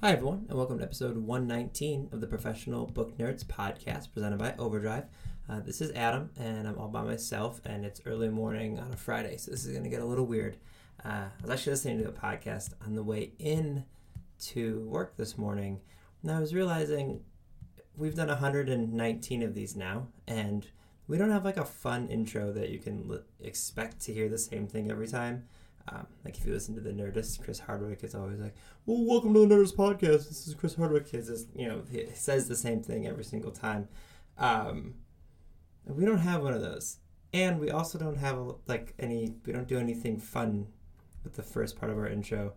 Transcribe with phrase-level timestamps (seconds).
[0.00, 4.54] Hi, everyone, and welcome to episode 119 of the Professional Book Nerds podcast presented by
[4.56, 5.06] Overdrive.
[5.48, 8.96] Uh, this is Adam, and I'm all by myself, and it's early morning on a
[8.96, 10.56] Friday, so this is going to get a little weird.
[11.04, 13.86] Uh, I was actually listening to a podcast on the way in
[14.42, 15.80] to work this morning,
[16.22, 17.22] and I was realizing
[17.96, 20.64] we've done 119 of these now, and
[21.08, 24.38] we don't have like a fun intro that you can li- expect to hear the
[24.38, 25.48] same thing every time.
[25.90, 29.32] Um, like if you listen to the Nerdist, Chris Hardwick is always like, "Well, welcome
[29.34, 30.28] to the Nerdist podcast.
[30.28, 33.50] This is Chris Hardwick." It's just, you know, he says the same thing every single
[33.50, 33.88] time.
[34.36, 34.94] Um,
[35.86, 36.98] we don't have one of those,
[37.32, 39.34] and we also don't have like any.
[39.46, 40.66] We don't do anything fun
[41.24, 42.54] with the first part of our intro.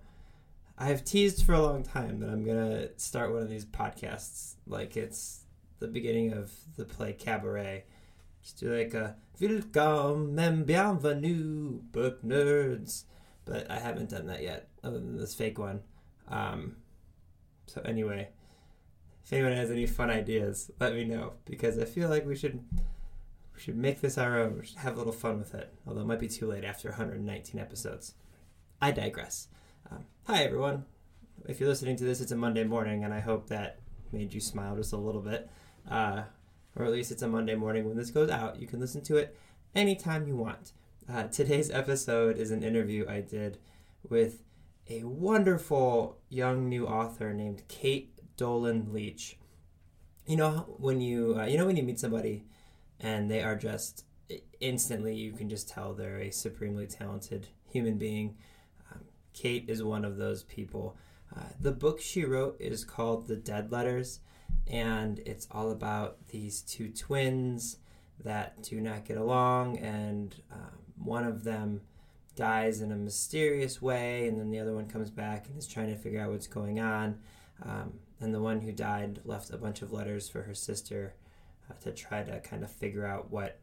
[0.78, 4.56] I have teased for a long time that I'm gonna start one of these podcasts
[4.66, 5.46] like it's
[5.80, 7.86] the beginning of the play Cabaret.
[8.42, 13.06] Just do like a Welcome and bienvenue, book nerds
[13.46, 15.82] but I haven't done that yet, other than this fake one.
[16.28, 16.78] Um,
[17.68, 18.30] so anyway,
[19.24, 22.64] if anyone has any fun ideas, let me know because I feel like we should
[23.54, 24.60] we should make this our own.
[24.60, 25.74] We should have a little fun with it.
[25.88, 28.16] Although it might be too late after 119 episodes.
[28.82, 29.48] I digress.
[29.92, 30.86] Um, hi everyone.
[31.48, 33.80] If you're listening to this, it's a Monday morning, and I hope that
[34.12, 35.50] made you smile just a little bit.
[35.90, 36.24] Uh,
[36.76, 38.60] or at least it's a Monday morning when this goes out.
[38.60, 39.38] You can listen to it
[39.76, 40.72] anytime you want.
[41.12, 43.58] Uh, today's episode is an interview I did
[44.08, 44.44] with
[44.90, 49.38] a wonderful young new author named Kate Dolan Leach.
[50.26, 52.46] You know when you uh, you know when you meet somebody
[52.98, 54.06] and they are just
[54.62, 58.38] instantly you can just tell they're a supremely talented human being.
[58.90, 59.02] Um,
[59.34, 60.96] Caite is one of those people.
[61.36, 64.22] Uh, the book she wrote is called The Dead Letters,
[64.66, 67.80] and it's all about these two twins
[68.24, 71.82] that do not get along and um, one of them
[72.36, 75.88] dies in a mysterious way, and then the other one comes back and is trying
[75.90, 77.20] to figure out what's going on.
[77.64, 81.16] Um, and the one who died left a bunch of letters for her sister
[81.70, 83.60] uh, to try to kind of figure out what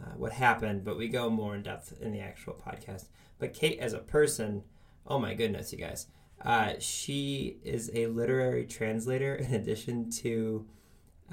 [0.00, 0.84] uh, what happened.
[0.84, 3.06] But we go more in depth in the actual podcast.
[3.38, 4.62] But Caite, as a person,
[5.06, 6.06] oh my goodness, you guys,
[6.44, 10.66] uh, she is a literary translator in addition to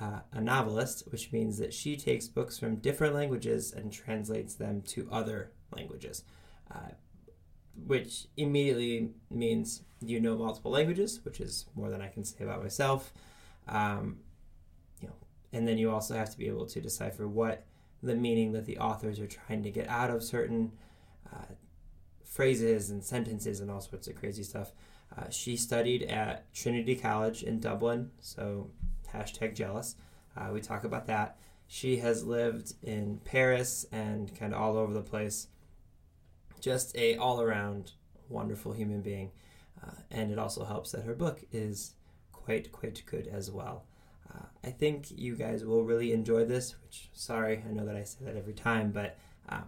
[0.01, 4.81] uh, a novelist, which means that she takes books from different languages and translates them
[4.81, 6.23] to other languages,
[6.73, 6.91] uh,
[7.85, 12.61] which immediately means you know multiple languages, which is more than I can say about
[12.61, 13.13] myself.
[13.67, 14.19] Um,
[15.01, 15.15] you know,
[15.53, 17.65] and then you also have to be able to decipher what
[18.03, 20.73] the meaning that the authors are trying to get out of certain
[21.33, 21.53] uh,
[22.23, 24.71] phrases and sentences and all sorts of crazy stuff.
[25.17, 28.69] Uh, she studied at Trinity College in Dublin, so
[29.15, 29.95] hashtag jealous.
[30.35, 31.37] Uh, we talk about that.
[31.67, 35.47] She has lived in Paris and kind of all over the place.
[36.59, 37.93] Just a all around
[38.29, 39.31] wonderful human being.
[39.83, 41.95] Uh, and it also helps that her book is
[42.31, 43.85] quite, quite good as well.
[44.33, 48.03] Uh, I think you guys will really enjoy this, which, sorry, I know that I
[48.03, 49.17] say that every time, but
[49.49, 49.65] um,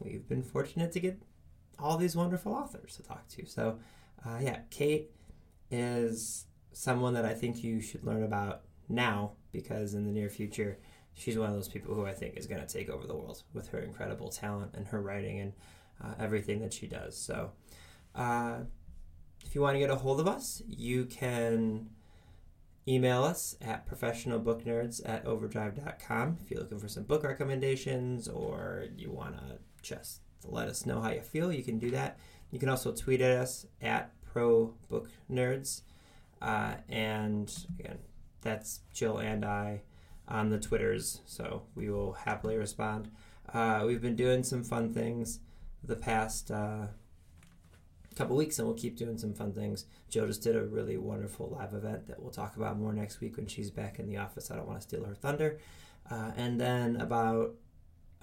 [0.00, 1.20] we've been fortunate to get
[1.78, 3.46] all these wonderful authors to talk to.
[3.46, 3.78] So,
[4.24, 5.10] uh, yeah, Caite
[5.70, 10.78] is someone that I think you should learn about now because in the near future,
[11.14, 13.42] she's one of those people who I think is going to take over the world
[13.52, 15.52] with her incredible talent and her writing and
[16.02, 17.16] uh, everything that she does.
[17.16, 17.52] So,
[18.14, 18.60] uh,
[19.44, 21.88] if you want to get a hold of us, you can
[22.88, 29.10] email us at professionalbooknerds at overdrive.com if you're looking for some book recommendations or you
[29.10, 31.52] want to just let us know how you feel.
[31.52, 32.18] You can do that.
[32.50, 35.82] You can also tweet at us at ProBookNerds.
[36.40, 37.98] Uh, and again,
[38.46, 39.82] that's Jill and I
[40.28, 43.10] on the Twitters, so we will happily respond.
[43.52, 45.40] Uh, we've been doing some fun things
[45.82, 46.86] the past uh,
[48.14, 49.86] couple weeks, and we'll keep doing some fun things.
[50.08, 53.36] Jill just did a really wonderful live event that we'll talk about more next week
[53.36, 54.50] when she's back in the office.
[54.50, 55.58] I don't want to steal her thunder.
[56.10, 57.54] Uh, and then about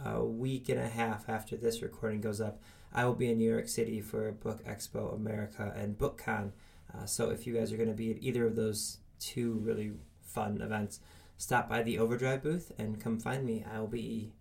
[0.04, 2.62] a week and a half after this recording goes up,
[2.94, 6.52] I will be in New York City for Book Expo America and BookCon.
[6.94, 9.92] Uh, so if you guys are going to be at either of those two really
[10.34, 11.00] fun events,
[11.38, 13.66] stop by the Overdrive booth and come find me.
[13.74, 14.34] I'll be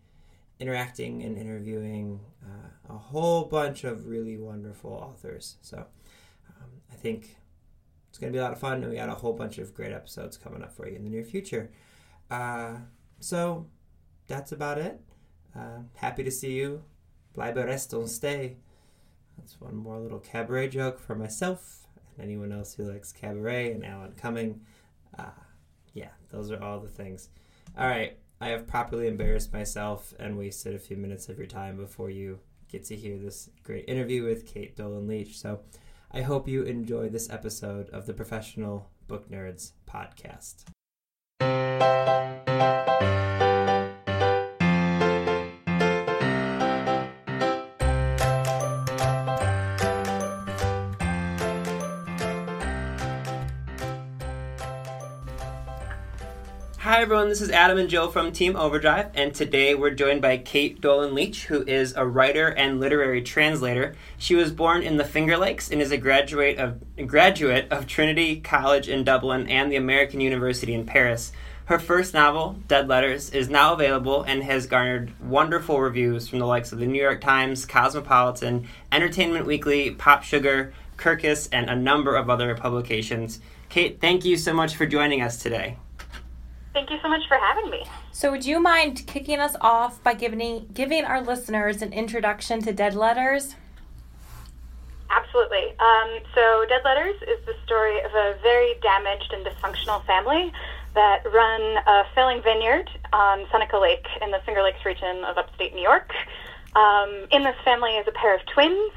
[0.59, 5.57] interacting and interviewing uh, a whole bunch of really wonderful authors.
[5.61, 5.79] So
[6.49, 7.37] um, I think
[8.09, 9.75] it's going to be a lot of fun, and we got a whole bunch of
[9.75, 11.71] great episodes coming up for you in the near future.
[12.31, 12.77] Uh,
[13.21, 13.67] so
[14.29, 15.01] that's about it.
[15.57, 16.83] Uh, happy to see you.
[17.35, 18.57] Bleibe rest und stay.
[19.39, 23.85] That's one more little cabaret joke for myself and anyone else who likes cabaret and
[23.85, 24.61] Alan Cumming.
[25.19, 25.31] Uh,
[25.95, 27.29] yeah, those are all the things.
[27.79, 31.77] All right, I have properly embarrassed myself and wasted a few minutes of your time
[31.77, 35.39] before you get to hear this great interview with Caite Dolan-Leach.
[35.39, 35.61] So
[36.11, 40.65] I hope you enjoy this episode of the Professional Book Nerds podcast.
[57.03, 57.29] Everyone.
[57.29, 61.47] This is Adam and Jill from Team Overdrive, and today we're joined by Caite Dolan-Leach,
[61.47, 63.97] who is a writer and literary translator.
[64.19, 68.39] She was born in the Finger Lakes and is a graduate of graduate of Trinity
[68.39, 71.33] College in Dublin and the American University in Paris.
[71.65, 76.47] Her first novel, Dead Letters, is now available and has garnered wonderful reviews from the
[76.47, 82.15] likes of the New York Times, Cosmopolitan, Entertainment Weekly, Pop Sugar, Kirkus, and a number
[82.15, 83.41] of other publications.
[83.71, 85.79] Caite, thank you so much for joining us today.
[86.73, 87.85] Thank you so much for having me.
[88.13, 92.73] So, would you mind kicking us off by giving giving our listeners an introduction to
[92.73, 93.57] Dead Letters?
[95.11, 95.75] Absolutely.
[95.79, 100.51] Um, so, Dead Letters is the story of a very damaged and dysfunctional family
[100.95, 105.75] that run a failing vineyard on Seneca Lake in the Finger Lakes region of upstate
[105.75, 106.11] New York.
[106.75, 108.93] Um, in this family is a pair of twins,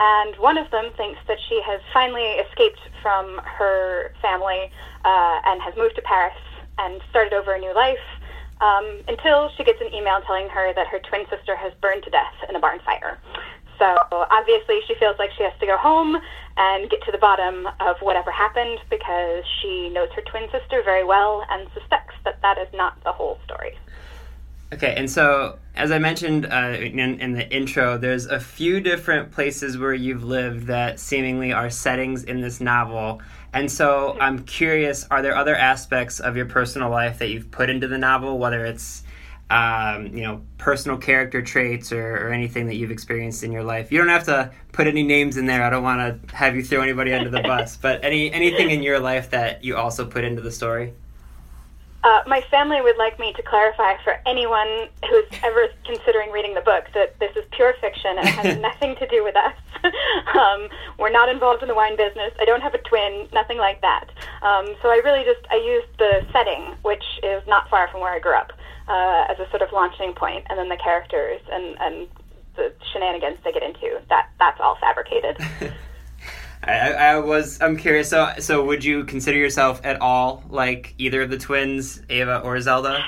[0.00, 4.70] and one of them thinks that she has finally escaped from her family
[5.04, 6.34] uh, and has moved to Paris
[6.78, 7.98] and started over a new life
[8.60, 12.10] um, until she gets an email telling her that her twin sister has burned to
[12.10, 13.18] death in a barn fire.
[13.78, 16.16] So obviously, she feels like she has to go home
[16.56, 21.02] and get to the bottom of whatever happened because she knows her twin sister very
[21.02, 23.76] well and suspects that that is not the whole story.
[24.72, 29.30] Okay, and so as I mentioned uh, in, in, the intro, there's a few different
[29.30, 33.20] places where you've lived that seemingly are settings in this novel.
[33.52, 37.68] And so I'm curious are there other aspects of your personal life that you've put
[37.68, 39.02] into the novel, whether it's
[39.50, 43.92] um, you know, personal character traits or, or, anything that you've experienced in your life.
[43.92, 45.62] You don't have to put any names in there.
[45.62, 48.82] I don't want to have you throw anybody under the bus, but any anything in
[48.82, 50.94] your life that you also put into the story.
[52.04, 56.60] Uh, my family would like me to clarify for anyone who's ever considering reading the
[56.60, 59.54] book that this is pure fiction and has nothing to do with us.
[60.34, 60.68] um,
[60.98, 62.32] we're not involved in the wine business.
[62.40, 64.08] I don't have a twin, nothing like that.
[64.42, 68.12] Um, so I really just I used the setting, which is not far from where
[68.12, 68.52] I grew up,
[68.88, 72.08] uh, as a sort of launching point, and then the characters and and
[72.56, 74.00] the shenanigans they get into.
[74.08, 75.38] That that's all fabricated.
[76.64, 78.08] I, I, was I'm curious.
[78.08, 82.60] So so would you consider yourself at all like either of the twins, Ava or
[82.60, 83.04] Zelda?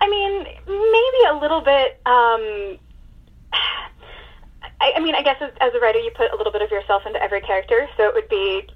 [0.00, 2.00] I mean, maybe a little bit.
[2.06, 2.78] Um,
[4.82, 6.70] I, I mean, I guess as, as a writer, you put a little bit of
[6.70, 8.68] yourself into every character, so it would be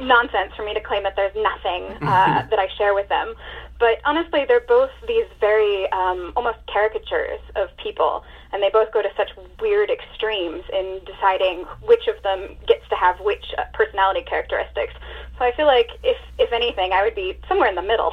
[0.00, 3.34] nonsense for me to claim that there's nothing uh, that I share with them.
[3.78, 9.02] But honestly, they're both these very um, almost caricatures of people, and they both go
[9.02, 9.30] to such
[9.60, 14.94] weird extremes in deciding which of them gets to have which uh, personality characteristics.
[15.38, 18.12] So I feel like if if anything, I would be somewhere in the middle.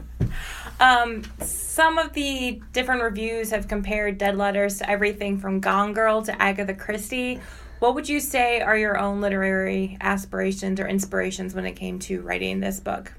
[0.80, 6.22] um, some of the different reviews have compared Dead Letters to everything from Gone Girl
[6.22, 7.40] to Agatha Christie.
[7.78, 12.22] What would you say are your own literary aspirations or inspirations when it came to
[12.22, 13.12] writing this book?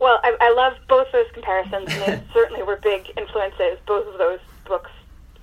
[0.00, 4.18] Well, I, I love both those comparisons, and they certainly were big influences, both of
[4.18, 4.90] those books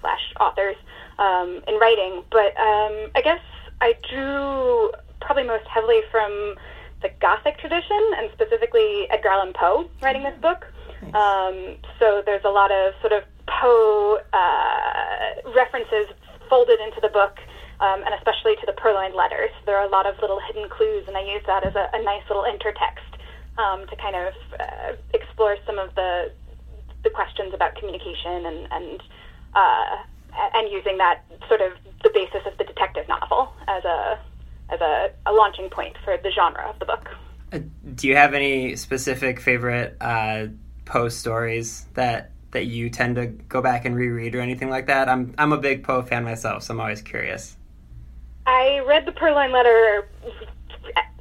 [0.01, 0.75] slash authors
[1.19, 2.23] um, in writing.
[2.31, 3.41] But um, I guess
[3.79, 4.91] I drew
[5.21, 6.55] probably most heavily from
[7.01, 10.67] the Gothic tradition, and specifically Edgar Allan Poe writing this book.
[11.15, 16.07] Um, so there's a lot of sort of Poe uh, references
[16.47, 17.39] folded into the book
[17.81, 19.49] um, and especially to the purloined letters.
[19.65, 22.01] There are a lot of little hidden clues, and I use that as a, a
[22.03, 23.09] nice little intertext
[23.57, 26.31] um, to kind of uh, explore some of the
[27.03, 29.03] the questions about communication and and
[29.55, 29.97] uh,
[30.53, 31.73] and using that sort of
[32.03, 34.19] the basis of the detective novel as a
[34.69, 37.09] as a, a launching point for the genre of the book.
[37.51, 37.59] Uh,
[37.95, 40.47] do you have any specific favorite uh,
[40.85, 45.09] Poe stories that that you tend to go back and reread or anything like that?
[45.09, 47.57] I'm I'm a big Poe fan myself, so I'm always curious.
[48.51, 50.09] I read the Purloined Letter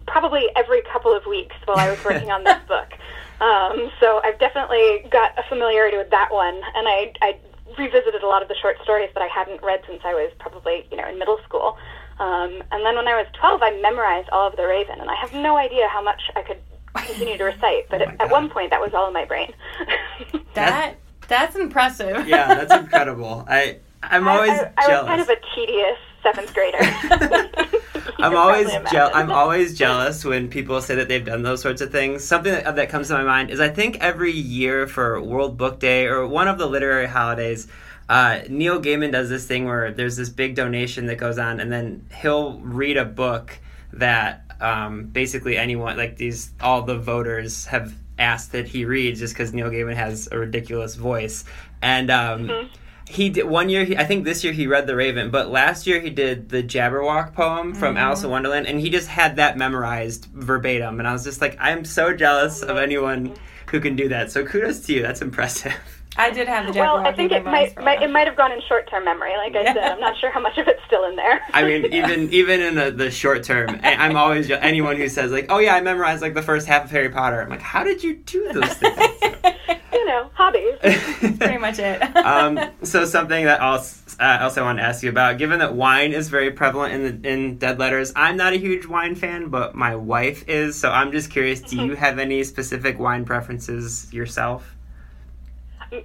[0.09, 2.93] probably every couple of weeks while I was working on this book.
[3.41, 7.39] Um, so I've definitely got a familiarity with that one, and I, I
[7.79, 10.89] revisited a lot of the short stories that I hadn't read since I was probably
[10.91, 11.79] you know in middle school.
[12.19, 15.15] Um, and then when I was 12, I memorized all of The Raven, and I
[15.15, 16.59] have no idea how much I could
[16.97, 19.55] continue to recite, but oh at, at, one point that was all in my brain.
[20.55, 20.97] that
[21.29, 22.27] that's impressive.
[22.27, 23.47] yeah, that's incredible.
[23.49, 26.79] I I'm always I, I, I was kind of a tedious seventh grader.
[28.19, 31.91] I'm always je- I'm always jealous when people say that they've done those sorts of
[31.91, 32.25] things.
[32.25, 35.81] Something that, that comes to my mind is I think every year for World Book
[35.81, 37.69] Day or one of the literary holidays,
[38.09, 41.73] uh, Neil Gaiman does this thing where there's this big donation that goes on, and
[41.73, 43.59] then he'll read a book
[43.93, 49.35] that um, basically anyone, like these, all the voters have asked that he reads just
[49.35, 51.45] because Neil Gaiman has a ridiculous voice.
[51.83, 52.75] And um, mm-hmm.
[53.11, 55.85] He did one year, he, I think this year he read The Raven, but last
[55.85, 58.05] year he did the Jabberwock poem from mm-hmm.
[58.05, 61.01] Alice in Wonderland, and he just had that memorized verbatim.
[61.01, 63.35] And I was just like, I'm so jealous of anyone
[63.71, 64.31] who can do that.
[64.31, 65.03] So kudos to you.
[65.03, 65.75] That's impressive.
[66.21, 68.61] I did have the Well, I think it might, might it might have gone in
[68.69, 69.37] short term memory.
[69.39, 69.75] Like I yeah.
[69.75, 71.41] said, I'm not sure how much of it's still in there.
[71.55, 75.47] I mean, even even in the, the short term, I'm always anyone who says like,
[75.49, 78.05] "Oh yeah, I memorized like the first half of Harry Potter." I'm like, "How did
[78.05, 78.97] you do those things?"
[79.93, 80.77] you know, hobbies.
[81.39, 82.03] pretty much it.
[82.17, 86.13] um, so something that also uh, also want to ask you about, given that wine
[86.13, 89.75] is very prevalent in the, in Dead Letters, I'm not a huge wine fan, but
[89.75, 90.79] my wife is.
[90.79, 94.77] So I'm just curious, do you have any specific wine preferences yourself?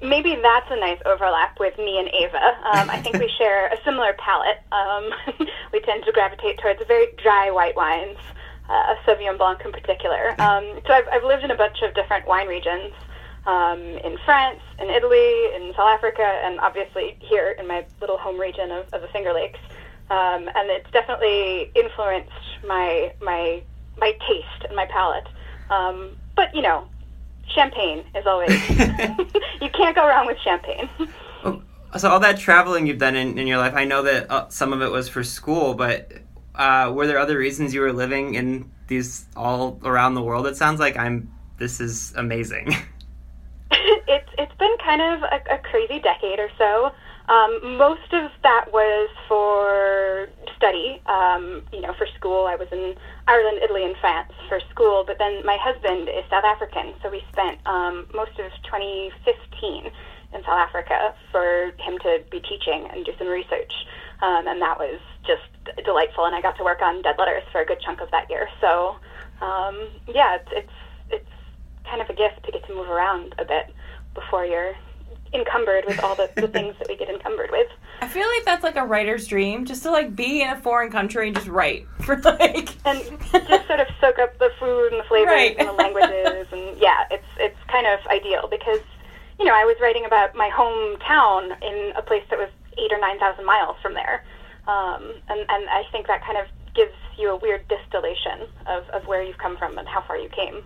[0.02, 2.38] Maybe that's a nice overlap with me and Ava.
[2.38, 4.62] Um, I think we share a similar palate.
[4.72, 5.10] Um,
[5.74, 8.18] we tend to gravitate towards very dry white wines,
[8.70, 10.36] uh, Sauvignon Blanc in particular.
[10.42, 12.94] Um, so I've, I've lived in a bunch of different wine regions.
[13.46, 18.40] Um, in France, in Italy, in South Africa, and obviously here in my little home
[18.40, 19.60] region of, of the Finger Lakes.
[20.10, 22.32] Um, and it's definitely influenced
[22.68, 23.62] my my
[23.98, 25.28] my taste and my palate.
[25.70, 26.88] Um, but you know,
[27.54, 30.90] champagne is always you can't go wrong with champagne.
[31.98, 34.74] so all that traveling you've done in, in your life, I know that uh, some
[34.74, 36.12] of it was for school, but
[36.56, 40.48] uh, were there other reasons you were living in these all around the world?
[40.48, 41.32] It sounds like I'm.
[41.58, 42.74] This is amazing.
[43.72, 46.92] it's it's been kind of a, a crazy decade or so.
[47.28, 51.02] Um, most of that was for study.
[51.06, 52.96] Um, you know, for school, I was in
[53.28, 55.04] Ireland, Italy, and France for school.
[55.06, 59.92] But then my husband is South African, so we spent um, most of 2015
[60.34, 63.72] in South Africa for him to be teaching and do some research.
[64.22, 65.48] Um, and that was just
[65.84, 66.26] delightful.
[66.26, 68.48] And I got to work on dead letters for a good chunk of that year.
[68.60, 68.96] So,
[69.42, 70.78] um, yeah, it's, it's
[71.12, 71.36] it's
[71.88, 73.70] kind of a gift to get to move around a bit
[74.14, 74.74] before you're
[75.36, 77.68] encumbered with all the, the things that we get encumbered with.
[78.02, 80.92] I feel like that's like a writer's dream, just to like be in a foreign
[80.92, 83.02] country and just write for like and
[83.32, 85.56] just sort of soak up the food and the flavors right.
[85.58, 88.82] and the languages and yeah, it's it's kind of ideal because
[89.40, 93.00] you know I was writing about my hometown in a place that was eight or
[93.00, 94.24] nine thousand miles from there,
[94.68, 99.08] um, and and I think that kind of gives you a weird distillation of, of
[99.08, 100.62] where you've come from and how far you came.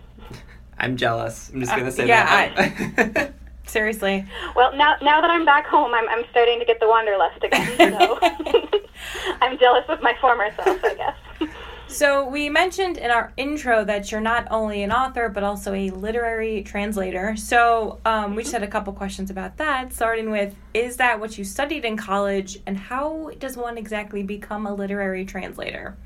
[0.78, 1.50] I'm jealous.
[1.52, 2.54] I'm just gonna uh, say yeah, that.
[2.98, 3.32] I,
[3.70, 4.26] Seriously.
[4.56, 7.76] Well, now now that I'm back home, I'm I'm starting to get the wanderlust again.
[7.78, 8.18] So
[9.40, 11.50] I'm jealous of my former self, I guess.
[11.86, 15.90] So we mentioned in our intro that you're not only an author but also a
[15.90, 17.36] literary translator.
[17.36, 19.92] So um, we just had a couple questions about that.
[19.92, 24.66] Starting with, is that what you studied in college, and how does one exactly become
[24.66, 25.96] a literary translator?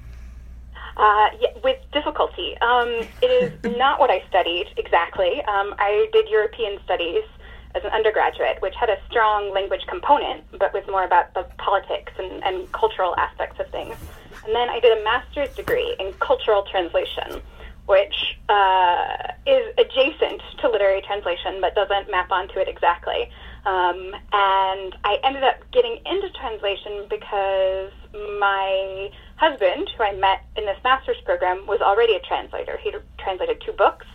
[0.96, 2.56] Uh, yeah, with difficulty.
[2.62, 2.88] Um,
[3.20, 3.26] it
[3.64, 5.42] is not what I studied exactly.
[5.48, 7.24] Um, I did European studies
[7.74, 12.12] as an undergraduate, which had a strong language component, but was more about the politics
[12.18, 13.96] and, and cultural aspects of things.
[14.44, 17.40] And then I did a master's degree in cultural translation,
[17.86, 23.30] which uh, is adjacent to literary translation, but doesn't map onto it exactly.
[23.66, 30.66] Um, and I ended up getting into translation because my husband, who I met in
[30.66, 32.78] this master's program, was already a translator.
[32.82, 34.06] He translated two books.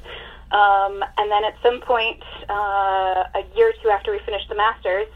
[0.52, 4.56] Um, and then at some point, uh, a year or two after we finished the
[4.56, 5.08] master's,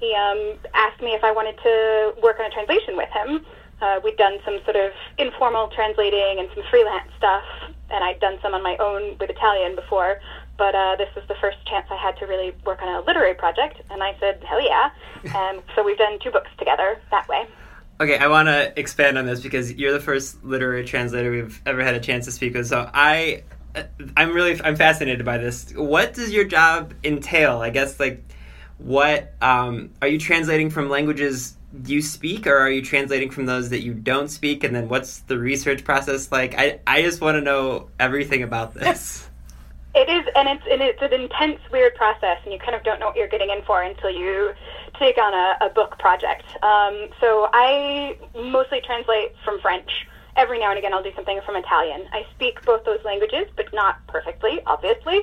[0.00, 3.44] he um, asked me if I wanted to work on a translation with him.
[3.80, 7.44] Uh, we'd done some sort of informal translating and some freelance stuff,
[7.90, 10.20] and I'd done some on my own with Italian before.
[10.58, 13.34] But uh, this was the first chance I had to really work on a literary
[13.34, 14.90] project, and I said, hell yeah.
[15.34, 17.46] and so we've done two books together that way.
[18.00, 21.82] Okay, I want to expand on this because you're the first literary translator we've ever
[21.82, 22.66] had a chance to speak with.
[22.66, 23.44] So I
[24.16, 25.72] I'm really I'm fascinated by this.
[25.72, 27.60] What does your job entail?
[27.60, 28.24] I guess like
[28.78, 33.70] what um, are you translating from languages you speak, or are you translating from those
[33.70, 34.64] that you don't speak?
[34.64, 36.54] And then what's the research process like?
[36.58, 39.28] I I just want to know everything about this.
[39.94, 43.00] It is, and it's and it's an intense, weird process, and you kind of don't
[43.00, 44.52] know what you're getting in for until you
[44.98, 46.44] take on a, a book project.
[46.62, 49.90] Um, so I mostly translate from French
[50.36, 52.06] every now and again I'll do something from Italian.
[52.12, 55.18] I speak both those languages, but not perfectly, obviously.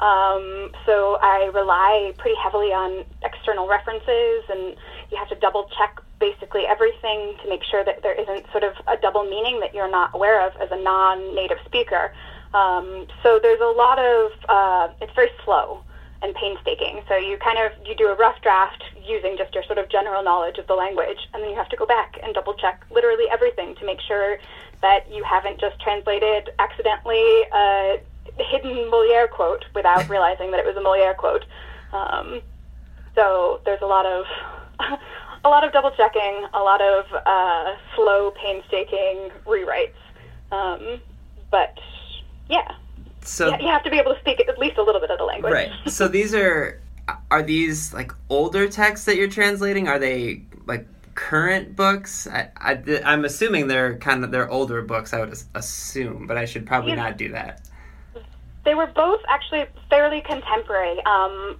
[0.00, 4.76] Um, so I rely pretty heavily on external references, and
[5.10, 8.74] you have to double check basically everything to make sure that there isn't sort of
[8.86, 12.12] a double meaning that you're not aware of as a non native speaker.
[12.54, 15.82] Um, so there's a lot of, uh, it's very slow
[16.22, 17.02] and painstaking.
[17.08, 20.22] So you kind of you do a rough draft using just your sort of general
[20.22, 23.24] knowledge of the language, and then you have to go back and double check literally
[23.30, 24.38] everything to make sure
[24.80, 28.00] that you haven't just translated accidentally a
[28.38, 31.44] hidden Moliere quote without realizing that it was a Moliere quote.
[31.92, 32.40] Um,
[33.14, 34.24] so there's a lot of
[35.44, 39.98] a lot of double checking, a lot of uh, slow, painstaking rewrites.
[40.50, 41.00] Um,
[41.50, 41.78] but
[42.48, 42.76] yeah,
[43.24, 45.18] So you, you have to be able to speak at least a little bit of
[45.18, 45.52] the language.
[45.52, 45.70] right.
[45.86, 46.80] So these are
[47.30, 49.88] are these like older texts that you're translating?
[49.88, 52.26] Are they like current books?
[52.26, 55.12] I, I am assuming they're kind of they're older books.
[55.12, 56.96] I would assume, but I should probably Yeah.
[57.02, 57.68] not do that.
[58.64, 61.02] They were both actually fairly contemporary.
[61.04, 61.58] Um,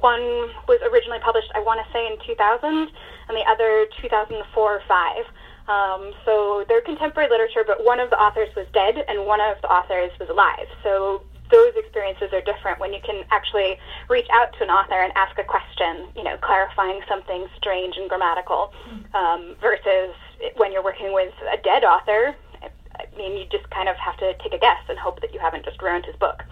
[0.00, 0.20] one
[0.66, 2.88] was originally published, I want to say, in 2000, and
[3.28, 5.24] the other 2004 or 5.
[5.68, 9.60] Um, so they're contemporary literature, but one of the authors was dead and one of
[9.60, 10.66] the authors was alive.
[10.82, 15.12] So those experiences are different when you can actually reach out to an author and
[15.14, 18.72] ask a question, you know, clarifying something strange and grammatical,
[19.14, 20.14] um, versus
[20.56, 22.34] when you're working with a dead author.
[22.62, 25.40] I mean, you just kind of have to take a guess and hope that you
[25.40, 26.42] haven't just ruined his book.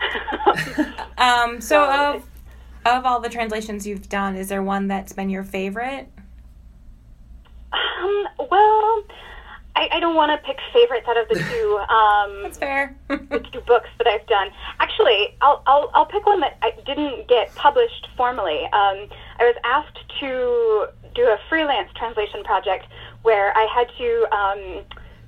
[1.18, 2.26] Um, so So of
[2.86, 6.08] of all the translations you've done, is there one that's been your favorite?
[7.72, 9.02] Um, well,
[9.76, 11.78] I, I don't want to pick favorites out of the two.
[11.90, 12.94] Um, That's fair.
[13.08, 14.50] the two books that I've done.
[14.78, 18.64] Actually, I'll, I'll, I'll pick one that I didn't get published formally.
[18.66, 19.08] Um,
[19.38, 22.86] I was asked to do a freelance translation project
[23.22, 24.84] where I had to um,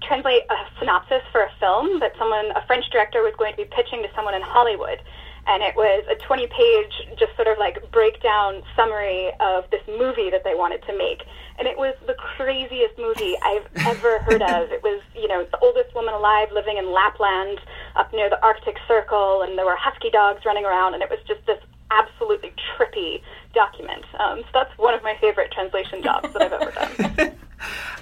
[0.06, 3.68] translate a synopsis for a film that someone, a French director, was going to be
[3.74, 5.00] pitching to someone in Hollywood.
[5.46, 10.30] And it was a 20 page, just sort of like breakdown summary of this movie
[10.30, 11.22] that they wanted to make.
[11.58, 14.70] And it was the craziest movie I've ever heard of.
[14.70, 17.58] It was, you know, the oldest woman alive living in Lapland
[17.96, 21.18] up near the Arctic Circle, and there were husky dogs running around, and it was
[21.26, 21.58] just this
[21.90, 23.20] absolutely trippy
[23.52, 24.04] document.
[24.18, 27.36] Um, so that's one of my favorite translation jobs that I've ever done.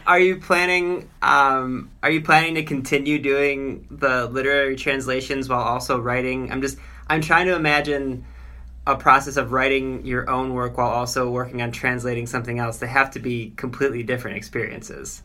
[0.07, 1.11] Are you planning?
[1.23, 6.51] Um, are you planning to continue doing the literary translations while also writing?
[6.51, 6.79] I'm just.
[7.11, 8.25] I'm trying to imagine
[8.87, 12.79] a process of writing your own work while also working on translating something else.
[12.79, 15.23] They have to be completely different experiences.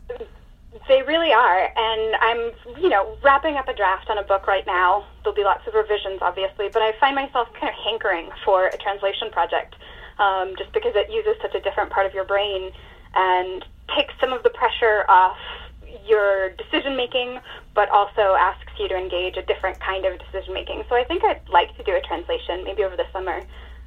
[0.88, 4.66] They really are, and I'm, you know, wrapping up a draft on a book right
[4.66, 5.06] now.
[5.22, 8.76] There'll be lots of revisions, obviously, but I find myself kind of hankering for a
[8.78, 9.76] translation project,
[10.18, 12.72] um, just because it uses such a different part of your brain
[13.14, 15.38] and takes some of the pressure off
[16.06, 17.40] your decision making,
[17.74, 20.84] but also asks you to engage a different kind of decision making.
[20.88, 23.42] So I think I'd like to do a translation, maybe over the summer,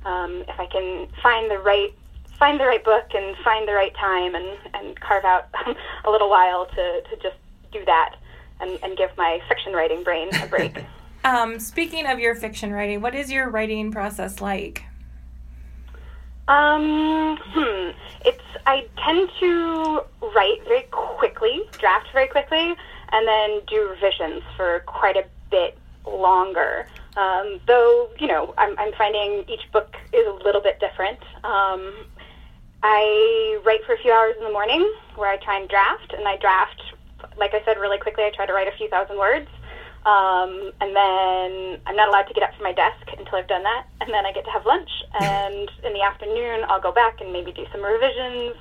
[0.05, 1.93] um, if I can find the right
[2.37, 5.49] find the right book and find the right time and, and carve out
[6.05, 7.35] a little while to, to just
[7.73, 8.15] do that
[8.61, 10.83] and, and give my fiction writing brain a break.
[11.25, 14.85] Um, speaking of your fiction writing, what is your writing process like?
[16.49, 17.91] Um, hmm.
[18.25, 20.01] It's I tend to
[20.35, 22.75] write very quickly, draft very quickly,
[23.11, 26.87] and then do revisions for quite a bit longer.
[27.15, 31.19] Um, though you know, I'm, I'm finding each book is a little bit different.
[31.43, 31.93] Um,
[32.81, 36.27] I write for a few hours in the morning, where I try and draft, and
[36.27, 36.81] I draft,
[37.37, 38.23] like I said, really quickly.
[38.23, 39.49] I try to write a few thousand words.
[40.09, 43.61] Um, and then I'm not allowed to get up from my desk until I've done
[43.61, 43.85] that.
[44.01, 44.89] And then I get to have lunch.
[45.21, 48.55] And in the afternoon, I'll go back and maybe do some revisions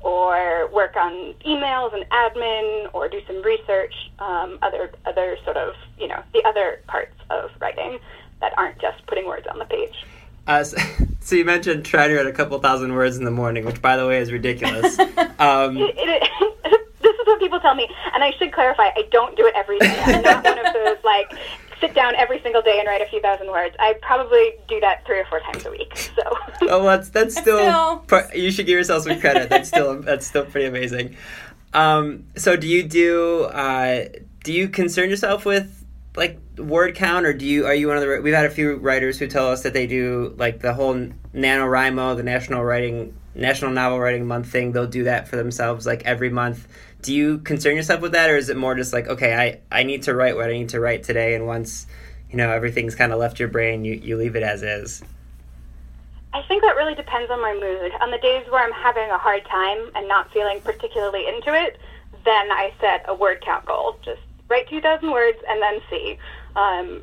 [0.00, 5.74] or work on emails and admin or do some research, um, other, other sort of,
[5.98, 7.98] you know, the other parts of writing
[8.40, 10.04] that aren't just putting words on the page.
[10.46, 10.76] Uh, so,
[11.20, 13.96] so you mentioned trying to write a couple thousand words in the morning, which, by
[13.96, 14.98] the way, is ridiculous.
[15.36, 16.53] Um, It, it, this is what
[17.44, 20.00] people tell me, and I should clarify: I don't do it every day.
[20.04, 21.32] I'm not one of those like
[21.80, 23.76] sit down every single day and write a few thousand words.
[23.78, 25.96] I probably do that three or four times a week.
[25.96, 26.22] So,
[26.62, 27.58] oh, that's that's still.
[27.58, 29.48] still- par- you should give yourself some credit.
[29.50, 31.16] That's still that's still pretty amazing.
[31.72, 34.06] Um, so, do you do uh,
[34.42, 35.84] do you concern yourself with
[36.16, 38.20] like word count, or do you are you one of the?
[38.22, 42.16] We've had a few writers who tell us that they do like the whole NaNoWriMo,
[42.16, 44.72] the National Writing National Novel Writing Month thing.
[44.72, 46.68] They'll do that for themselves like every month.
[47.04, 49.82] Do you concern yourself with that, or is it more just like okay, I I
[49.82, 51.86] need to write what I need to write today, and once
[52.30, 55.02] you know everything's kind of left your brain, you you leave it as is.
[56.32, 57.92] I think that really depends on my mood.
[58.00, 61.78] On the days where I'm having a hard time and not feeling particularly into it,
[62.24, 63.98] then I set a word count goal.
[64.02, 66.18] Just write 2,000 words and then see.
[66.56, 67.02] Um,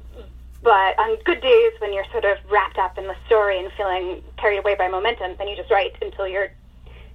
[0.63, 4.21] but on good days when you're sort of wrapped up in the story and feeling
[4.37, 6.51] carried away by momentum, then you just write until you're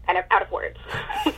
[0.06, 0.78] kind of out of words.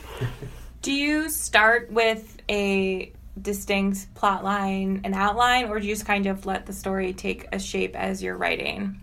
[0.89, 6.25] Do you start with a distinct plot line and outline, or do you just kind
[6.25, 8.99] of let the story take a shape as you're writing?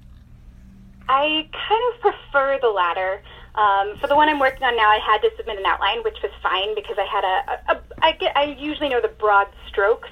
[1.08, 3.22] I kind of prefer the latter.
[3.54, 6.18] Um, for the one I'm working on now, I had to submit an outline, which
[6.24, 9.46] was fine because I had a, a, a I get I usually know the broad
[9.68, 10.10] strokes,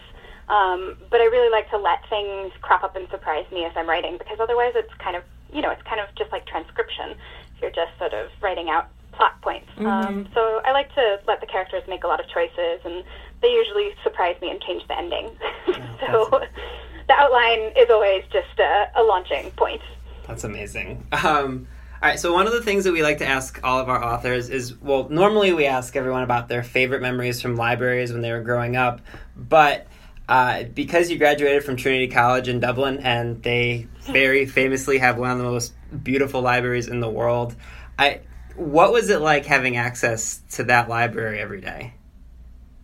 [0.49, 3.89] um, but I really like to let things crop up and surprise me as I'm
[3.89, 7.15] writing because otherwise it's kind of you know it's kind of just like transcription.
[7.55, 9.69] If you're just sort of writing out plot points.
[9.77, 9.85] Mm-hmm.
[9.85, 13.03] Um, so I like to let the characters make a lot of choices, and
[13.41, 15.31] they usually surprise me and change the ending.
[15.99, 16.29] so
[17.07, 19.81] the outline is always just a, a launching point.
[20.27, 21.05] That's amazing.
[21.11, 21.67] Um,
[22.01, 24.03] all right, so one of the things that we like to ask all of our
[24.03, 28.31] authors is well, normally we ask everyone about their favorite memories from libraries when they
[28.31, 29.01] were growing up,
[29.37, 29.87] but
[30.27, 35.31] uh, because you graduated from Trinity College in Dublin and they very famously have one
[35.31, 35.73] of the most
[36.03, 37.55] beautiful libraries in the world,
[37.97, 38.21] I
[38.55, 41.93] what was it like having access to that library every day?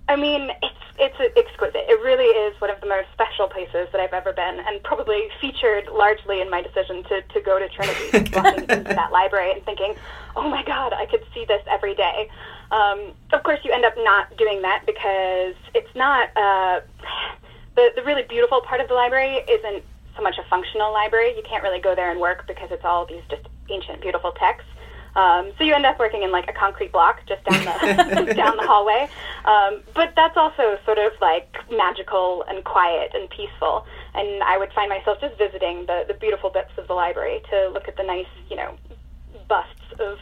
[0.08, 1.86] I mean, it's it's exquisite.
[1.88, 5.29] It really is one of the most special places that I've ever been, and probably
[5.39, 9.63] featured largely in my decision to, to go to Trinity, walking into that library and
[9.63, 9.95] thinking,
[10.36, 12.29] oh my God, I could see this every day.
[12.71, 16.82] Um, of course, you end up not doing that because it's not uh,
[17.75, 19.84] the the really beautiful part of the library isn't
[20.15, 21.36] so much a functional library.
[21.36, 24.69] You can't really go there and work because it's all these just ancient, beautiful texts.
[25.15, 28.58] Um, so you end up working in like a concrete block just down the down
[28.58, 29.10] the hallway.
[29.45, 33.86] Um, but that's also sort of like magical and quiet and peaceful.
[34.13, 37.69] And I would find myself just visiting the the beautiful bits of the library to
[37.69, 38.78] look at the nice, you know,
[39.48, 40.17] busts of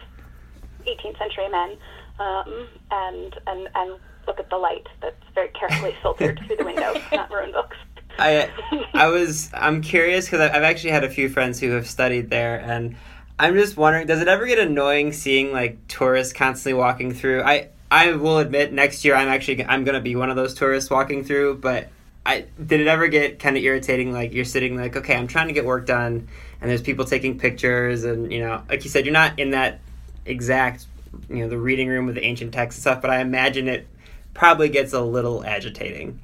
[0.86, 1.78] 18th century men,
[2.20, 6.94] um, and and and look at the light that's very carefully filtered through the window,
[7.12, 7.78] not ruin books.
[8.20, 8.50] I
[8.94, 12.60] I was I'm curious because I've actually had a few friends who have studied there
[12.60, 12.96] and
[13.40, 17.44] I'm just wondering, does it ever get annoying seeing like tourists constantly walking through?
[17.44, 20.90] I I will admit, next year I'm actually I'm gonna be one of those tourists
[20.90, 21.58] walking through.
[21.58, 21.90] But
[22.26, 24.12] I did it ever get kind of irritating?
[24.12, 26.28] Like you're sitting like, okay, I'm trying to get work done,
[26.62, 29.82] and there's people taking pictures, and you know, like you said, you're not in that
[30.26, 30.88] exact
[31.30, 33.02] you know the reading room with the ancient texts and stuff.
[33.02, 33.88] But I imagine it
[34.34, 36.20] probably gets a little agitating.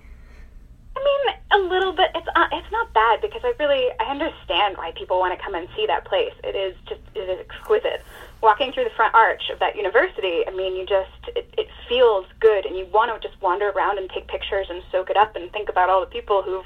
[1.54, 2.10] A little bit.
[2.16, 5.54] It's uh, it's not bad because I really I understand why people want to come
[5.54, 6.34] and see that place.
[6.44, 8.04] It is just it is exquisite.
[8.42, 12.26] Walking through the front arch of that university, I mean, you just it, it feels
[12.40, 15.36] good, and you want to just wander around and take pictures and soak it up
[15.36, 16.66] and think about all the people who've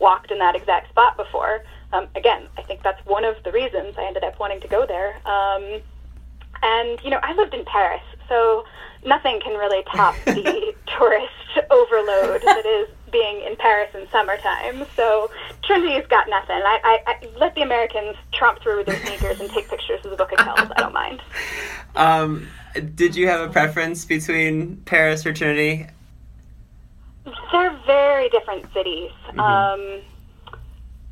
[0.00, 1.64] walked in that exact spot before.
[1.92, 4.84] Um, again, I think that's one of the reasons I ended up wanting to go
[4.84, 5.14] there.
[5.26, 5.80] Um,
[6.60, 8.64] and you know, I lived in Paris, so
[9.06, 11.30] nothing can really top the tourist
[11.70, 14.84] overload that is being in Paris in summertime.
[14.96, 15.30] So
[15.62, 16.56] Trinity's got nothing.
[16.56, 20.10] I, I, I let the Americans tromp through with their sneakers and take pictures of
[20.10, 20.68] the book of kells.
[20.76, 21.22] I don't mind.
[21.96, 22.48] Um,
[22.96, 25.86] did you have a preference between Paris or Trinity?
[27.52, 29.12] They're very different cities.
[29.28, 29.38] Mm-hmm.
[29.38, 30.00] Um,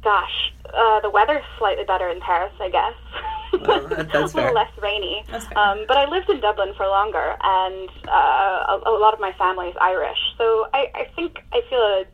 [0.03, 2.95] gosh, uh, the weather's slightly better in Paris, I guess.
[3.53, 5.25] Well, that- that's a little less rainy.
[5.57, 9.33] Um, but I lived in Dublin for longer, and uh, a, a lot of my
[9.33, 12.05] family is Irish, so I, I think I feel a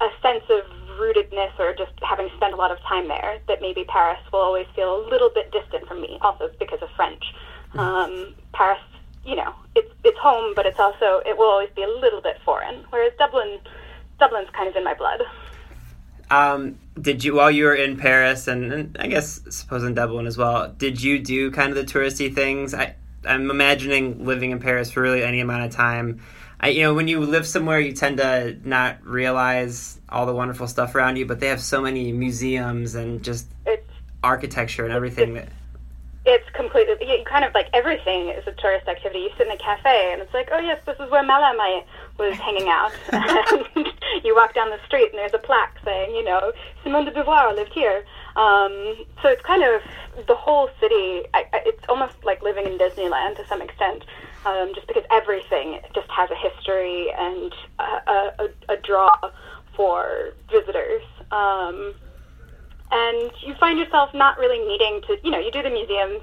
[0.00, 0.64] a sense of
[0.98, 4.66] rootedness, or just having spent a lot of time there, that maybe Paris will always
[4.74, 6.18] feel a little bit distant from me.
[6.22, 7.22] Also because of French.
[7.74, 7.78] Mm-hmm.
[7.80, 8.80] Um, Paris,
[9.24, 12.36] you know, it's it's home, but it's also it will always be a little bit
[12.44, 12.84] foreign.
[12.90, 13.58] Whereas Dublin,
[14.18, 15.22] Dublin's kind of in my blood.
[16.32, 20.26] Um, did you while you were in Paris and, and I guess suppose in Dublin
[20.26, 20.68] as well?
[20.78, 22.72] Did you do kind of the touristy things?
[22.72, 26.22] I I'm imagining living in Paris for really any amount of time.
[26.58, 30.66] I, you know, when you live somewhere, you tend to not realize all the wonderful
[30.68, 33.86] stuff around you, but they have so many museums and just It's
[34.24, 35.48] architecture and everything that.
[36.24, 39.20] It's completely you kind of like everything is a tourist activity.
[39.20, 41.84] You sit in a cafe and it's like, oh yes, this is where Mallarmé
[42.18, 42.92] was hanging out.
[43.12, 43.88] and
[44.24, 46.52] you walk down the street and there's a plaque saying, you know,
[46.84, 48.04] Simone de Beauvoir lived here.
[48.36, 49.82] Um, so it's kind of
[50.26, 51.22] the whole city.
[51.34, 54.04] I, I, it's almost like living in Disneyland to some extent,
[54.46, 59.10] um, just because everything just has a history and a, a, a, a draw
[59.74, 61.02] for visitors.
[61.32, 61.94] Um,
[62.92, 66.20] and you find yourself not really needing to, you know, you do the museums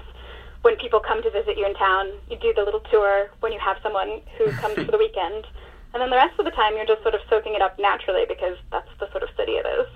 [0.62, 2.12] when people come to visit you in town.
[2.30, 5.46] You do the little tour when you have someone who comes for the weekend.
[5.92, 8.24] And then the rest of the time, you're just sort of soaking it up naturally
[8.28, 9.86] because that's the sort of city it is.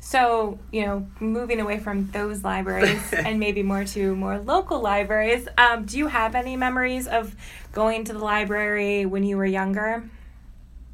[0.00, 5.48] So, you know, moving away from those libraries and maybe more to more local libraries,
[5.56, 7.34] um, do you have any memories of
[7.72, 10.08] going to the library when you were younger?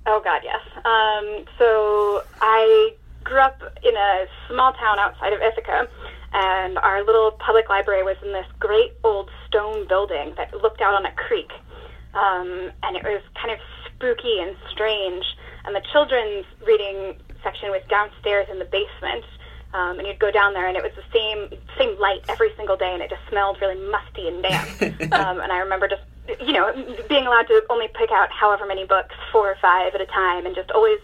[0.07, 0.61] Oh God, yes.
[0.85, 2.95] Um, so I
[3.25, 5.89] grew up in a small town outside of Ithaca,
[6.33, 10.95] and our little public library was in this great old stone building that looked out
[10.95, 11.51] on a creek,
[12.15, 15.25] um, and it was kind of spooky and strange.
[15.65, 19.25] And the children's reading section was downstairs in the basement.
[19.73, 22.77] Um, and you'd go down there, and it was the same same light every single
[22.77, 24.71] day, and it just smelled really musty and damp.
[25.13, 26.03] um, and I remember just
[26.41, 26.71] you know
[27.09, 30.47] being allowed to only pick out however many books, four or five at a time,
[30.47, 31.01] and just always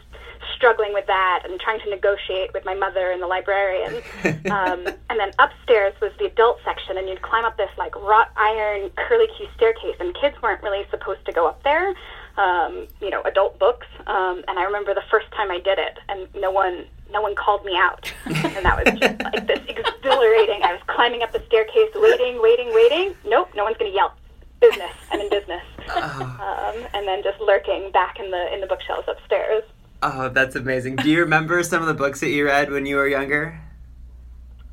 [0.55, 4.03] struggling with that and trying to negotiate with my mother and the librarian.
[4.51, 8.31] Um, and then upstairs was the adult section, and you'd climb up this like wrought
[8.37, 11.95] iron curly Q staircase, and kids weren't really supposed to go up there.
[12.37, 13.87] Um, you know, adult books.
[14.07, 17.35] Um, and I remember the first time I did it, and no one no one
[17.35, 18.13] called me out.
[18.27, 20.63] and that was just like this exhilarating.
[20.63, 23.15] I was climbing up the staircase, waiting, waiting, waiting.
[23.25, 24.15] Nope, no one's going to yell.
[24.61, 24.93] Business.
[25.11, 25.63] I'm in business.
[25.89, 29.65] Um, and then just lurking back in the in the bookshelves upstairs.
[30.03, 30.97] Oh, that's amazing.
[30.97, 33.61] Do you remember some of the books that you read when you were younger?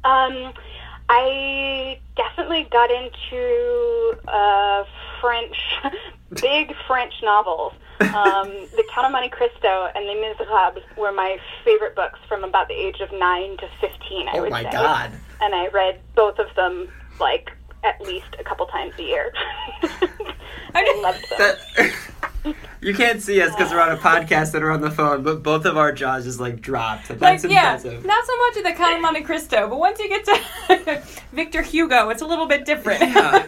[0.04, 0.54] Um,
[1.10, 4.86] I definitely got into uh,
[5.20, 5.56] French,
[6.42, 7.74] big French novels.
[8.00, 12.68] Um, the Count of Monte Cristo and Les Miserables were my favorite books from about
[12.68, 14.28] the age of nine to fifteen.
[14.30, 14.72] I Oh would my say.
[14.72, 15.12] God.
[15.42, 16.88] And I read both of them
[17.20, 17.52] like
[17.84, 19.34] at least a couple times a year.
[20.76, 21.38] I loved them.
[21.40, 21.94] That,
[22.82, 25.44] you can't see us because we're on a podcast and we're on the phone, but
[25.44, 27.08] both of our jaws just like dropped.
[27.08, 28.06] That's like yeah, impressive.
[28.06, 31.62] not so much of the Count of Monte Cristo, but once you get to Victor
[31.62, 33.02] Hugo, it's a little bit different.
[33.02, 33.48] Yeah.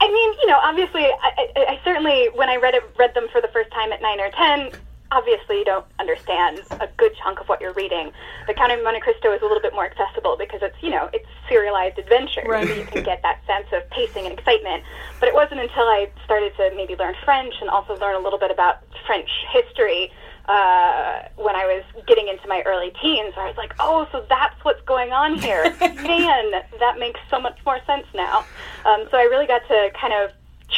[0.00, 3.26] I mean, you know, obviously, I, I, I certainly when I read it, read them
[3.32, 4.70] for the first time at nine or ten,
[5.10, 8.12] obviously you don't understand a good chunk of what you're reading.
[8.46, 11.08] The Count of Monte Cristo is a little bit more accessible because it's you know
[11.12, 12.66] it's serialized adventure, Right.
[12.66, 14.82] so you can get that sense of pacing and excitement.
[15.20, 18.38] But it wasn't until I started to maybe learn French and also learn a little
[18.38, 20.12] bit about French history.
[20.48, 24.24] Uh, when I was getting into my early teens, where I was like, "Oh, so
[24.30, 28.46] that's what's going on here." Man, that makes so much more sense now.
[28.86, 30.30] Um, so I really got to kind of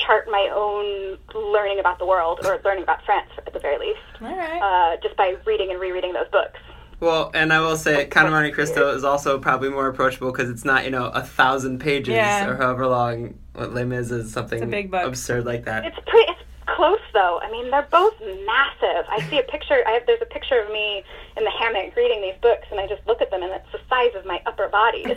[0.06, 4.00] chart my own learning about the world, or learning about France at the very least,
[4.20, 4.60] All right.
[4.94, 6.58] uh, just by reading and rereading those books.
[7.00, 10.50] Well, and I will say, Count of Monte Cristo is also probably more approachable because
[10.50, 12.46] it's not, you know, a thousand pages Yeah.
[12.48, 15.06] or however long what Les Mis is something It's a big book.
[15.06, 15.86] absurd like that.
[15.86, 16.30] It's pretty.
[16.30, 16.39] It's
[16.80, 17.38] close though.
[17.42, 19.04] I mean, they're both massive.
[19.10, 19.82] I see a picture.
[19.86, 21.04] I have, there's a picture of me
[21.36, 23.80] in the hammock reading these books, and I just look at them, and it's the
[23.90, 25.04] size of my upper body.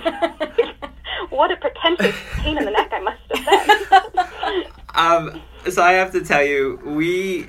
[1.30, 4.06] What a pretentious pain in the neck I must have
[4.42, 4.64] been.
[4.96, 7.48] Um, so I have to tell you, we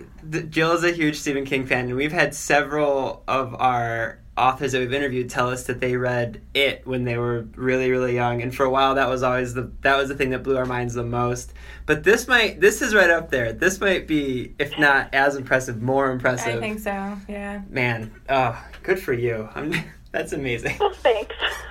[0.48, 4.80] Jill is a huge Stephen King fan, and we've had several of our authors that
[4.80, 8.54] we've interviewed tell us that they read it when they were really, really young, and
[8.54, 10.94] for a while that was always the that was the thing that blew our minds
[10.94, 11.52] the most.
[11.86, 13.52] But this might this is right up there.
[13.52, 16.56] This might be, if not as impressive, more impressive.
[16.56, 17.16] I think so.
[17.28, 17.62] Yeah.
[17.68, 19.48] Man, oh, good for you.
[19.54, 19.72] I'm,
[20.12, 20.76] that's amazing.
[20.80, 21.34] Well, thanks.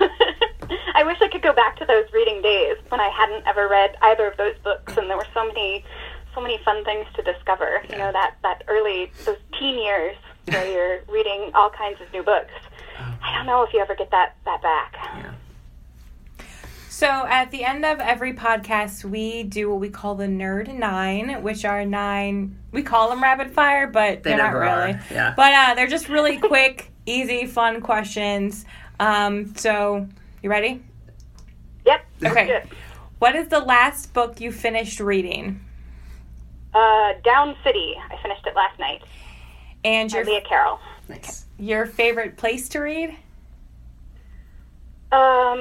[0.94, 3.96] I wish I could go back to those reading days when I hadn't ever read
[4.00, 5.84] either of those books, and there were so many,
[6.34, 7.82] so many fun things to discover.
[7.90, 12.22] You know that that early those teen years where you're reading all kinds of new
[12.22, 12.52] books.
[12.98, 14.94] I don't know if you ever get that that back.
[14.94, 15.34] Yeah.
[16.88, 21.42] So at the end of every podcast, we do what we call the Nerd Nine,
[21.42, 22.56] which are nine.
[22.70, 24.92] We call them rapid fire, but They they're not really.
[24.92, 25.34] are, yeah.
[25.36, 28.64] But uh, they're just really quick, easy, fun questions.
[29.00, 30.06] Um, so
[30.40, 30.84] you ready?
[31.84, 32.06] Yep.
[32.26, 32.62] Okay.
[33.18, 35.60] What is the last book you finished reading?
[36.72, 37.94] Uh, Down City.
[38.10, 39.02] I finished it last night.
[39.84, 40.78] And your Leah Carroll.
[41.08, 41.44] Nice.
[41.58, 43.10] your favorite place to read?
[45.12, 45.58] Um,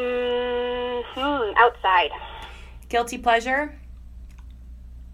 [1.14, 2.10] hmm, outside.
[2.90, 3.76] Guilty pleasure?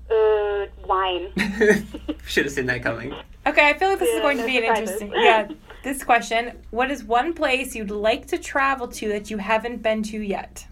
[0.10, 1.32] Uh, wine.
[2.26, 3.14] Should have seen that coming.
[3.46, 5.02] Okay, I feel like this is Yeah, going to no be an surprises.
[5.02, 5.12] interesting.
[5.24, 5.48] Yeah,
[5.84, 10.04] this question: What is one place you'd like to travel to that you haven't been
[10.04, 10.68] to yet?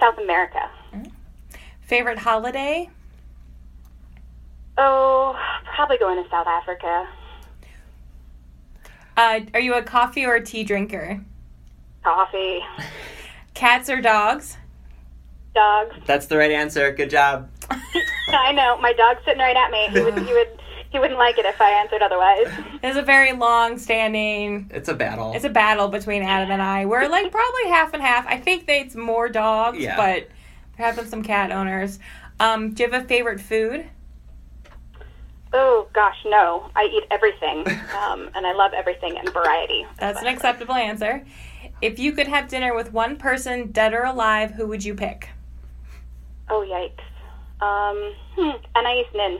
[0.00, 0.70] South America.
[1.80, 2.88] Favorite holiday?
[4.78, 5.36] Oh,
[5.74, 7.08] probably going to South Africa.
[9.16, 11.20] Uh, are you a coffee or a tea drinker?
[12.04, 12.60] Coffee.
[13.54, 14.56] Cats or dogs?
[15.54, 15.96] Dogs.
[16.06, 16.92] That's the right answer.
[16.92, 17.48] Good job.
[18.28, 18.78] I know.
[18.80, 19.88] My dog's sitting right at me.
[19.88, 20.18] He would.
[20.18, 20.48] He would.
[20.90, 22.46] He wouldn't like it if I answered otherwise.
[22.82, 24.70] It's a very long-standing.
[24.72, 25.32] It's a battle.
[25.34, 26.86] It's a battle between Adam and I.
[26.86, 28.26] We're like probably half and half.
[28.26, 29.96] I think that it's more dogs, Yeah.
[29.96, 30.28] but
[30.78, 31.98] there have been some cat owners.
[32.40, 33.84] Um, do you have a favorite food?
[35.52, 36.70] Oh gosh, no.
[36.76, 37.60] I eat everything,
[38.02, 39.86] um, and I love everything in variety.
[39.98, 41.24] That's an acceptable answer.
[41.80, 45.30] If you could have dinner with one person, dead or alive, who would you pick?
[46.50, 47.04] Oh yikes.
[47.64, 49.38] Um, hmm, Anais Nin.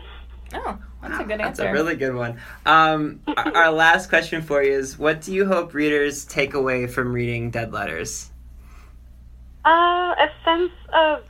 [0.55, 1.63] Oh, that's a good answer.
[1.63, 2.41] That's a really good one.
[2.65, 6.87] Um, our, our last question for you is: What do you hope readers take away
[6.87, 8.31] from reading Dead Letters?
[9.65, 11.23] Uh, a sense of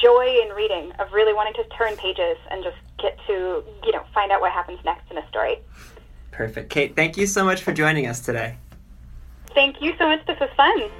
[0.00, 4.04] joy in reading, of really wanting to turn pages and just get to, you know,
[4.14, 5.58] find out what happens next in a story.
[6.30, 6.94] Perfect, Caite.
[6.94, 8.58] Thank you so much for joining us today.
[9.54, 10.26] Thank you so so much.
[10.26, 10.90] This was fun.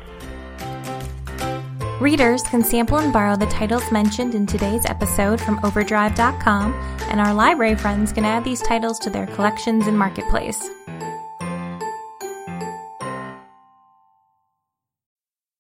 [2.00, 6.72] Readers can sample and borrow the titles mentioned in today's episode from Overdrive.com,
[7.10, 10.70] and our library friends can add these titles to their collections in Marketplace.